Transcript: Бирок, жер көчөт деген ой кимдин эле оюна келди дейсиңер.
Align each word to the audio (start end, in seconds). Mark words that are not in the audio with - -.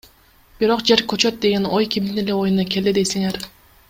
Бирок, 0.61 0.79
жер 0.91 1.03
көчөт 1.11 1.37
деген 1.45 1.67
ой 1.79 1.87
кимдин 1.97 2.21
эле 2.25 2.39
оюна 2.39 2.65
келди 2.77 2.95
дейсиңер. 2.99 3.39